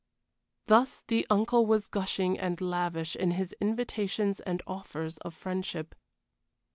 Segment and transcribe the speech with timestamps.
[0.65, 5.93] Thus the uncle was gushing and lavish in his invitations and offers of friendship.